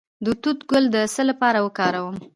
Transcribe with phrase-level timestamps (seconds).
[0.25, 2.15] د توت ګل د څه لپاره وکاروم؟